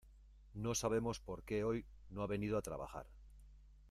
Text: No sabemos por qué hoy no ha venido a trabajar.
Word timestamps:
No 0.55 0.73
sabemos 0.73 1.19
por 1.19 1.43
qué 1.43 1.63
hoy 1.63 1.85
no 2.09 2.23
ha 2.23 2.25
venido 2.25 2.57
a 2.57 2.63
trabajar. 2.63 3.05